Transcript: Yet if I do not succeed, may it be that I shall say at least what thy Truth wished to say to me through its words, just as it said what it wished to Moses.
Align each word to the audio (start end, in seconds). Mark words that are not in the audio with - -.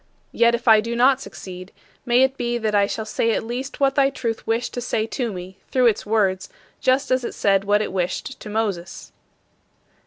Yet 0.31 0.55
if 0.55 0.67
I 0.67 0.81
do 0.81 0.95
not 0.95 1.21
succeed, 1.21 1.71
may 2.07 2.23
it 2.23 2.35
be 2.35 2.57
that 2.57 2.73
I 2.73 2.87
shall 2.87 3.05
say 3.05 3.33
at 3.33 3.43
least 3.45 3.79
what 3.79 3.93
thy 3.93 4.09
Truth 4.09 4.47
wished 4.47 4.73
to 4.73 4.81
say 4.81 5.05
to 5.05 5.31
me 5.31 5.57
through 5.69 5.85
its 5.85 6.07
words, 6.07 6.49
just 6.79 7.11
as 7.11 7.23
it 7.23 7.35
said 7.35 7.65
what 7.65 7.83
it 7.83 7.93
wished 7.93 8.39
to 8.39 8.49
Moses. 8.49 9.11